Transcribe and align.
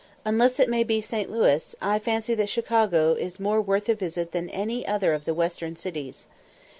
Unless 0.25 0.59
it 0.59 0.67
may 0.67 0.83
be 0.83 0.99
St. 0.99 1.29
Louis, 1.31 1.75
I 1.79 1.99
fancy 1.99 2.33
that 2.33 2.49
Chicago 2.49 3.11
is 3.13 3.39
more 3.39 3.61
worth 3.61 3.87
a 3.87 3.93
visit 3.93 4.31
than 4.31 4.49
any 4.49 4.83
other 4.83 5.13
of 5.13 5.25
the 5.25 5.33
western 5.35 5.75
cities. 5.75 6.25